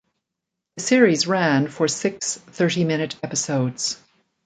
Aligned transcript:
The 0.77 0.81
series 0.81 1.27
ran 1.27 1.67
for 1.67 1.87
six 1.87 2.35
thirty-minute 2.35 3.17
episodes. 3.21 4.01